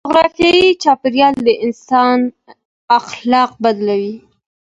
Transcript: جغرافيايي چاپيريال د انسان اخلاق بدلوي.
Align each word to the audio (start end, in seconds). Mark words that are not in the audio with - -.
جغرافيايي 0.07 0.69
چاپيريال 0.83 1.33
د 1.47 1.49
انسان 1.65 2.19
اخلاق 2.99 3.51
بدلوي. 3.63 4.15